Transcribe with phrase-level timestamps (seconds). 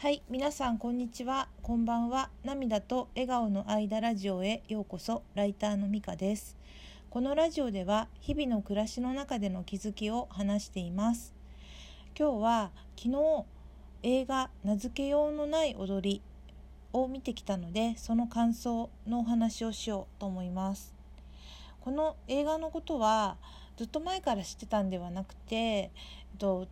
[0.00, 1.46] はい、皆さんこんにちは。
[1.60, 2.30] こんばんは。
[2.42, 5.22] 涙と笑顔の間ラジオへようこそ。
[5.34, 6.56] ライターのみかです。
[7.10, 11.34] このラジオでは日々の暮らしの中での気づきを話しています。
[12.18, 13.44] 今日は昨日
[14.02, 16.22] 映画名付けようのない踊り
[16.94, 20.94] を見てきたので、その感想のお話をしようと思います。
[21.82, 23.36] この映画のことは
[23.76, 25.90] ずっと前から知ってたんではなくて、え
[26.36, 26.68] っと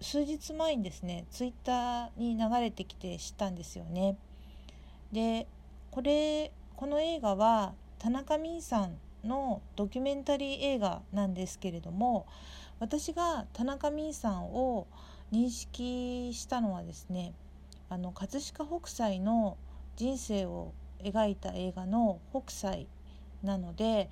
[0.00, 4.16] 数日前にですねツイッターに流れてきて知ったんですよね。
[5.12, 5.46] で
[5.90, 12.26] これこの映画は田中泯さんのドキュメンタリー映画なんですけれども
[12.78, 14.86] 私が田中泯さんを
[15.32, 17.32] 認識したのはですね
[17.88, 19.56] あの葛飾北斎の
[19.96, 22.86] 人生を描いた映画の「北斎」
[23.42, 24.10] なので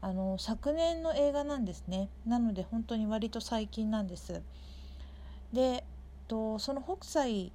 [0.00, 4.42] あの昨年の映画なんですねなので本当に割と最近なんです。
[5.52, 5.84] で
[6.28, 7.52] とその「北斎」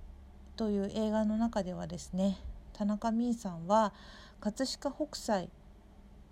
[0.56, 2.38] という映画の中ではですね
[2.74, 3.94] 田中泯さんは
[4.40, 5.50] 葛飾北斎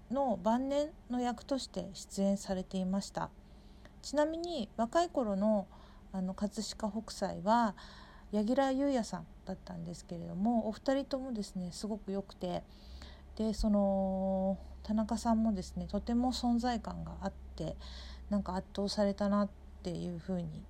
[0.09, 3.30] の晩年の役として出演されていました。
[4.02, 5.67] ちなみに若い頃の
[6.11, 7.75] あの葛飾北斎は
[8.31, 12.64] 柳楽優弥さんだったんですけれどもお二人ともですねすごく良くて
[13.36, 17.75] でその田中さんもですねとても存在感があって
[18.30, 19.50] なんか圧倒されたなっ
[19.84, 20.64] ていうふうに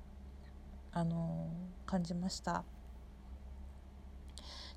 [0.91, 1.47] あの
[1.85, 2.63] 感じました。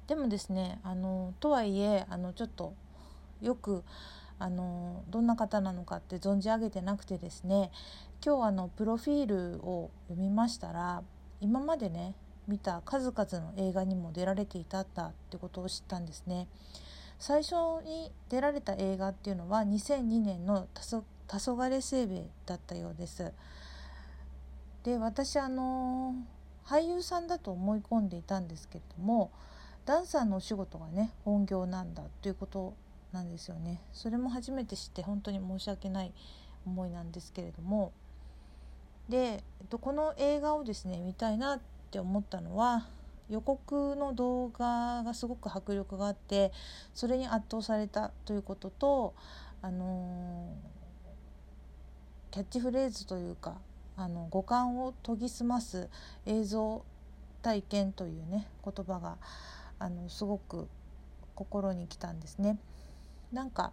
[0.07, 2.75] でもですねあのとはいえあのちょっと
[3.41, 3.85] よく
[4.39, 7.71] あのどんな方なのかって存じ上げてなくてですね
[8.25, 11.03] 今日あのプロフィールを読みましたら
[11.41, 12.15] 今までね
[12.49, 16.49] 見た数々の映画にも出られていたったってことを知ったんですね。
[17.19, 23.33] 最初に出られた映画っていうのは2002年の「黄昏清兵衛」だったようです。
[24.85, 26.15] で私あの
[26.65, 29.31] 俳優さんだと思い込んでいたんですけれども
[29.85, 32.75] ダンサーのお仕事がね本業なんだということ
[33.13, 33.83] なんですよね。
[33.93, 36.13] それも初めて知って本当に申し訳ない
[36.65, 37.93] 思いなんですけれども。
[39.09, 41.61] でこの映画をですね見たいなっ
[41.91, 42.87] て思ったのは
[43.29, 46.53] 予告の動画がすごく迫力があって
[46.95, 49.15] それに圧倒されたということと
[49.61, 50.55] あの
[52.31, 53.57] キャッチフレーズというか
[54.03, 55.89] あの五感を研ぎ澄ます
[56.27, 56.85] 映像
[57.43, 59.17] 体験というね言葉が
[59.79, 60.69] あのすごく
[61.35, 62.59] 心にきたんですね。
[63.33, 63.73] なんか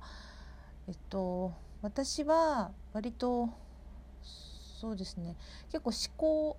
[0.88, 3.50] えっと私は割と
[4.80, 5.36] そうですね
[5.72, 6.58] 結構思考思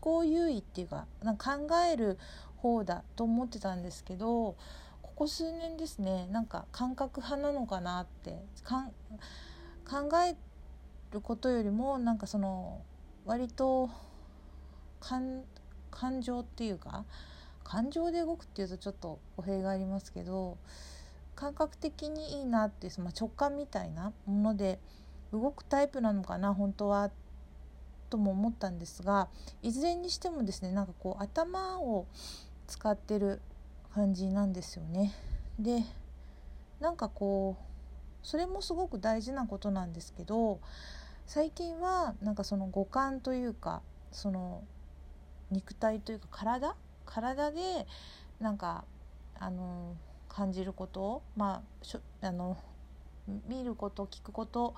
[0.00, 2.18] 考優位っていうかなんか考える
[2.56, 4.56] 方だと思ってたんですけど
[5.02, 10.36] ここ数年ですねなんか感覚派なのかなって考え
[11.12, 12.82] ることよりもなんかその
[13.26, 13.90] 割と
[15.00, 15.42] 感
[16.20, 17.04] 情っていうか
[17.64, 20.56] 感情で動くっていうとちょっと語弊がありますけど
[21.34, 24.78] 感覚的にいいなっていう、まあ、直感みたいなもので
[25.32, 27.10] 動くタイプなのかな本当は
[28.08, 29.28] とも思ったんですが
[29.62, 32.06] いずれにしてもですねなんかこう頭を
[32.68, 33.40] 使ってる
[33.92, 35.14] 感じなんですよね。
[35.58, 35.82] で
[36.80, 40.60] なんかこうそれもすごく大事なことなんですけど
[41.26, 43.82] 最近はなんかその五感というか
[44.12, 44.62] その
[45.50, 46.74] 肉体というか体？
[47.04, 47.86] 体で
[48.40, 48.84] なんか
[49.38, 49.94] あの
[50.28, 52.56] 感じることまあしょあの
[53.48, 54.74] 見ること聞くこと、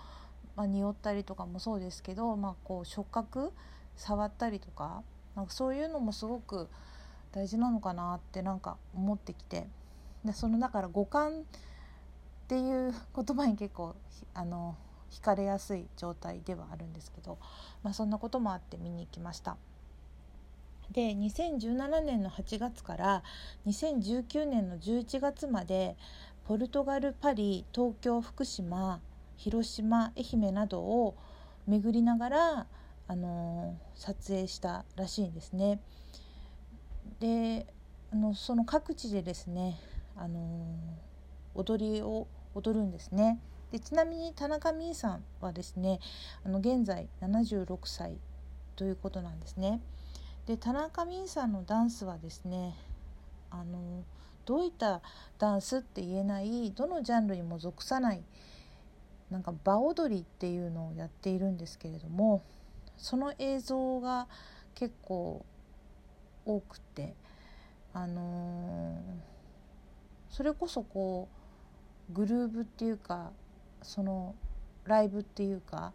[0.56, 3.52] まあ、匂ったりとかもそうですけど、まあ、こう触覚？
[3.96, 5.02] 触ったりとか
[5.36, 6.68] なんかそういうのもすごく
[7.32, 9.66] 大事なのかなってなんか思ってきて
[10.24, 11.42] でそのだから五感っ
[12.48, 13.96] ていう言葉に結構
[14.34, 14.76] あの
[15.10, 17.38] 惹かれやすい状態ではあるんですけど、
[17.82, 19.56] まあ、そんなこともあって見に行きました。
[20.92, 23.22] で2017年の8月から
[23.66, 25.96] 2019年の11月まで
[26.46, 29.00] ポルトガルパリ東京福島
[29.36, 31.14] 広島愛媛などを
[31.66, 32.66] 巡りながら、
[33.06, 35.80] あのー、撮影したらしいんですね。
[37.20, 37.66] で
[38.10, 39.78] あのその各地でですね、
[40.16, 43.38] あのー、踊りを踊るんですね。
[43.72, 46.00] でちなみに田中泯さんはですね
[46.44, 48.16] あの現在76歳
[48.76, 49.80] ということなんですね。
[50.46, 52.74] で田中泯さんのダンスはですね
[53.50, 54.04] あの
[54.46, 55.02] どういった
[55.38, 58.22] ダンスって言えないどのジャンルにも属さない
[59.30, 62.42] なんか場踊りっていうのをやっているんですけれども
[62.96, 64.26] その映像が
[64.74, 65.44] 結構
[66.46, 67.14] 多くて
[67.92, 71.28] あのー、それこそこ
[72.10, 73.32] うグルーブっていうか
[73.82, 74.34] その
[74.84, 75.92] ライブっていうか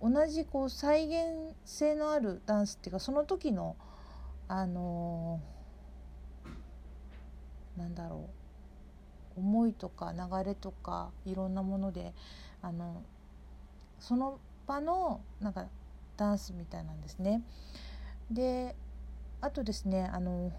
[0.00, 3.76] 同じこう再現性のあるダンスっていうかその時の
[4.48, 8.28] あのー、なんだろ
[9.36, 12.12] う思いとか流れとかいろんなもので
[12.62, 13.02] あの
[13.98, 15.66] その場のなんか
[16.16, 17.42] ダンスみたいなんですね。
[18.30, 18.74] で
[19.40, 20.52] あとですねあの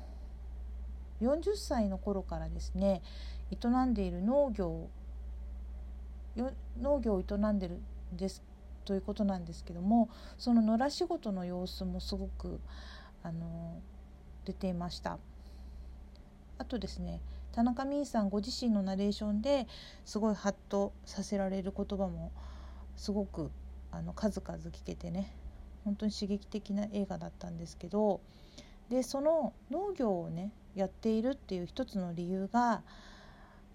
[1.22, 3.02] 40歳の頃からですね
[3.52, 4.90] 営んでいる農業
[6.36, 7.80] 農業を営んでる
[8.14, 8.42] んです
[8.86, 12.60] ということなんですけどもその野良仕事の様子もすごく
[13.24, 13.80] あの
[14.46, 15.20] 出ていました。
[16.58, 17.22] あとですね
[17.54, 19.68] 田中泯さんご自身のナレーションで
[20.06, 22.32] すごいハッとさせられる言葉も
[22.96, 23.52] すごく
[23.92, 25.36] あの数々聞けてね
[25.84, 28.22] 本当に刺激的な映画だったんですけど
[28.90, 32.84] でその農業をねやっているっていう一つの理由が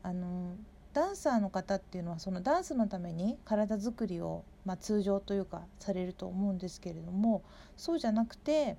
[0.02, 0.54] あの
[0.96, 7.42] ダンサーの方っていうのはそのダンスのために体づくりを、まあ、通常というかされると思うんですけれども
[7.76, 8.78] そうじゃなくて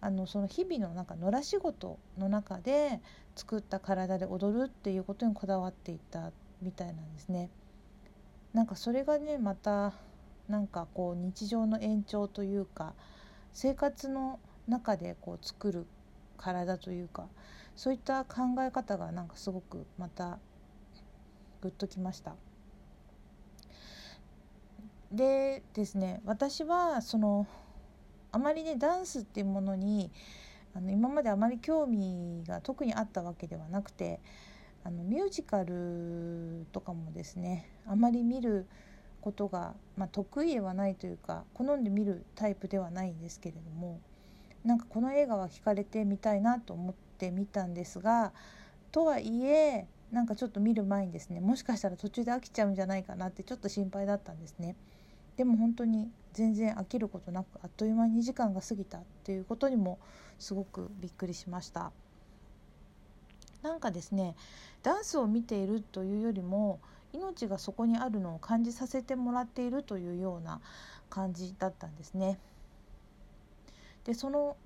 [0.00, 3.02] あのその日々のなんか野良仕事の中で
[3.36, 6.32] 作った体で踊るっていうことにこだわっていた
[6.62, 7.50] みたいなんですね。
[8.54, 9.92] なんかそれがねまた
[10.48, 12.94] なんかこう日常の延長というか
[13.52, 15.86] 生活の中でこう作る
[16.38, 17.26] 体というか
[17.76, 20.38] そういった考え方がなんかすごくまた
[21.62, 22.34] グッときました。
[25.12, 27.46] でですね私はその
[28.30, 30.10] あまりねダンスっていうものに
[30.74, 34.20] あの今まであまり興味が特にあったわけではなくて
[34.84, 38.66] あのミュージカルとかもですねあまり見る
[39.20, 44.00] ことが、まあ、得意ではないというか好んで見るタイプではないんですけれども
[44.64, 48.32] なんかこの映画は惹かれてみたいなと思って見たんですが
[48.92, 54.74] とはいえなんかちょっと見る前にですねもしかしたら途中で飽きちゃうんじゃないかなってちょっと心配だったんですね。
[55.36, 59.98] でも本当に全然飽きることなくあっという間に2時間が過ぎたっていうことにも
[60.38, 61.92] すごくびっくりしました
[63.62, 64.34] なんかですね
[64.82, 66.80] ダンスを見ているというよりも
[67.12, 70.60] 命がそこにあるのを感じさせてもらっているというような
[71.08, 72.38] 感じだったんですね
[74.04, 74.56] でその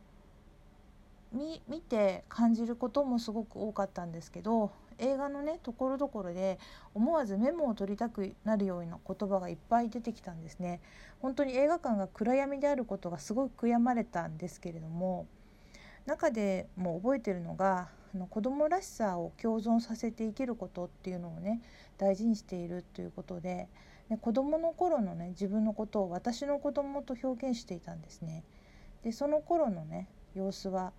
[1.32, 6.58] 見て感じることもすごく多かったんですけど映画のねところどころで
[6.94, 10.80] 思わずメモを取りたくなるような言葉がいっぱい出てきたんですね
[11.20, 15.26] 本当に映画館が暗闇であることがすごく悔やまれたんですけれども
[16.06, 21.62] 中でも覚えてるのがあの子供らしさを共存させて生きることっていうのをね
[21.96, 23.68] 大事にしているということで
[24.10, 28.44] で子供の頃のね自分のことを私の子供と表現していたんですね。
[29.02, 30.92] でその頃のね様子は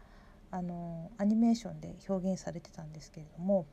[0.51, 3.65] あのアニメーションで表現されてたんですけれども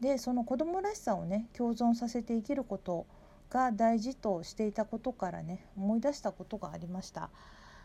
[0.00, 3.06] でその子供らしさをね共存させて生きること
[3.50, 7.30] が大事としていたことからね思い出したことがありました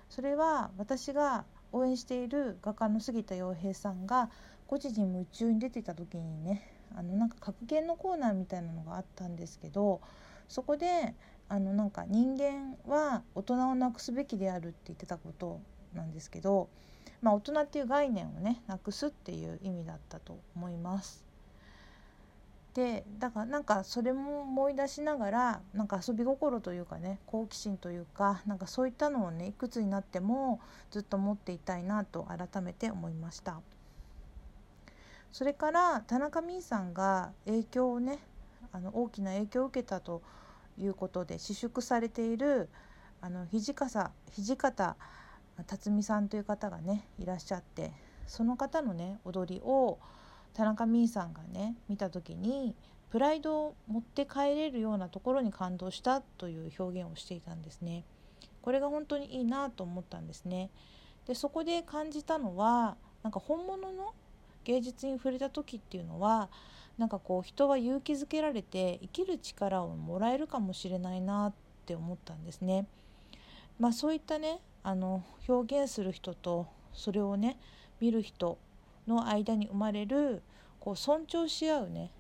[0.10, 4.30] それは私が応援している画家の杉田洋平さんが
[4.68, 10.00] 孤児に夢中に出てた時にねあのなんか格言のコーナーみたいなのがあったんですけど
[10.48, 11.14] そこで
[11.50, 15.60] あのなんか人間は大人をなくすべきであるって言ってたこと
[15.94, 16.70] なんですけど、
[17.22, 21.26] まあ、大人っていう概念をねなくすっていう意味だったと思います。
[22.76, 30.60] でだからなんかそれも思い出しながらなんか遊び心というかね好奇心というかなんかそういったのをねいくつになっても
[30.92, 33.62] ずっと持っていたいなと改めて思いました。
[35.32, 38.20] それから田中泯さんが影響をね
[38.74, 40.22] あの大きな影響を受けたと
[40.78, 42.70] いうことで私縮されている
[43.22, 44.98] あの土方土方
[45.66, 47.92] 辰巳さんという方がねいらっしゃって
[48.28, 49.98] その方のね踊りを
[50.56, 52.76] 田中泯さんがね見た時に
[53.12, 58.04] プライドを持って帰れるようなところに感動したという表現をしていたんですね。
[58.62, 60.72] これが本当にいいなと思ったんですね。
[61.28, 64.14] でそこで感じたのはなんか本物の
[64.64, 66.50] 芸術に触れた時っていうのは
[66.98, 71.54] なんかこう人は勇気づけられて生きる力をもらえるかもしれないなっ
[71.86, 72.88] て思ったんですね。
[73.80, 77.58] まあ、そういったねあの表現する人とそれをね
[78.00, 78.58] 見る人
[79.08, 80.42] の間に生まれる
[80.80, 82.12] こう尊重し合うね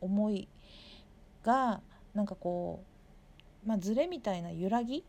[0.00, 0.48] 思い
[1.42, 1.80] が
[2.14, 2.84] なんかこ
[3.64, 5.04] う、まあ、ズレみたいな揺らぎ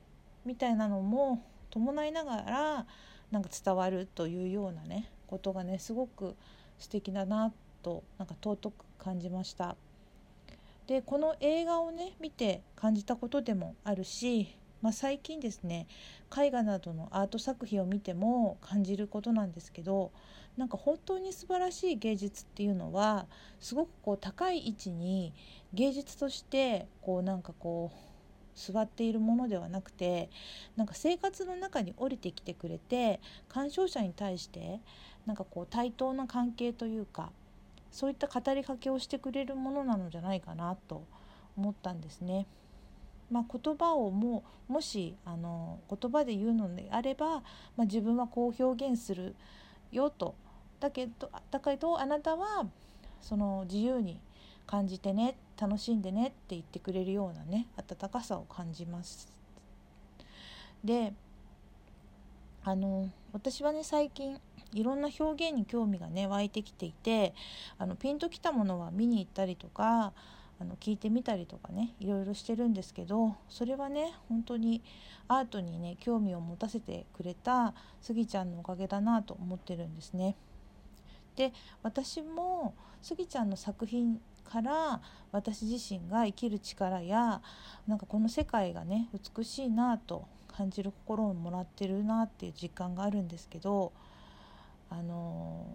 [0.46, 2.86] みたいなのも伴いながら
[3.32, 6.36] なんか伝わるというようなねことがねすごく
[6.78, 7.52] 素敵だな
[7.84, 9.76] となんか尊く感じました。
[10.88, 15.88] でこの映画をね見て感じたことでもあるしまあ、最近ですね
[16.36, 20.12] 絵画などのアート作品を見ても感じることなんですけど
[20.58, 23.28] なんか本当に素晴らしい芸術っていうのは
[23.60, 25.34] すごくこう高い位置に
[25.74, 28.08] 芸術としてこうなんかこう
[28.58, 30.32] 座っているものではなくて
[30.76, 34.82] なんか生活の中に降りてきてくれて鑑賞者に対して
[35.28, 37.32] なんかこう対等な関係というか
[37.92, 41.04] そういった語りかけをしてくれるものなのじゃないかなと
[41.56, 42.48] 思ったんですね。
[43.30, 47.42] まあ、言葉をももしあの言葉で言うのであれば、
[47.76, 49.36] まあ、自分はこう表現する
[49.92, 50.36] よと
[50.80, 52.68] だけどだけどあなたは
[53.22, 54.20] その自由に
[54.66, 59.28] 感じてね楽しんでねって言ってくれるようなね温かさを感じます。
[60.84, 61.14] で
[62.64, 64.40] あの私はね最近
[64.74, 67.34] いろんな表現に興味がね湧いてきていて
[67.78, 70.14] あのピンときたものは見に行ったりとか
[70.60, 74.82] あの聞いてみたりとかねいろいろしてるんですけどそれはね本当に
[75.28, 80.36] アートにね興味を持たせてくれたスギちゃんのおかげだなと思ってるんですね。
[81.38, 81.54] で
[81.84, 85.02] 私もスギちゃんの作品から
[85.32, 87.42] 私自身が生きる力や
[87.88, 93.94] なんかこの世界がね美しいなと感じる心をもらってるなっていう実感があるんですけど
[94.90, 95.68] あの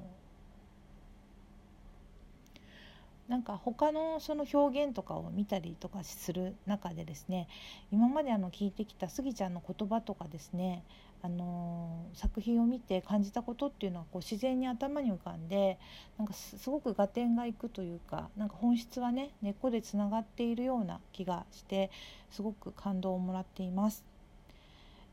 [3.28, 7.46] なんか他のその表現とかを見たりとかする中でですね
[7.92, 10.82] 今まであの聞いてきたスギちゃんの言葉とかですね
[11.24, 15.78] あの作品を見て感じたことっていうのはこう自然に頭に浮かんで
[16.18, 21.92] なんかすごく合点がいくというかなんか本質はね根っこでつながっているような気がして
[22.32, 24.04] すごく感動をもらっています。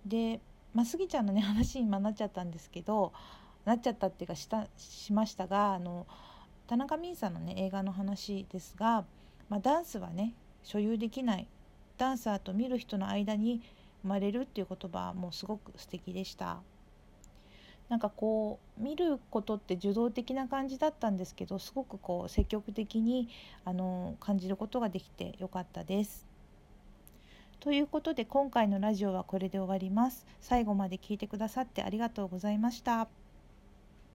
[0.06, 0.42] で、
[0.74, 3.14] まあ、スギちゃんのね話に今なっちゃったんですけど
[3.66, 6.08] なっちゃったっていうかしたしましたがあの
[6.66, 9.06] 田中泯さんのね映画の話ですが、
[9.48, 11.48] まあ、ダンスはね所有できない
[11.98, 13.62] ダンサーと見る人の間に
[14.02, 16.62] 生まれるっていう言葉もすごく素敵でした。
[17.90, 23.30] なんかこう見ることって受動的な感じだったんですけどすごくこう積極的に
[23.66, 26.28] あの感じることができてよかったです。
[27.60, 30.26] ということで今回のラジオはこれで終わります。
[30.40, 33.19] 最後まで聞いてくださってありがとうございました。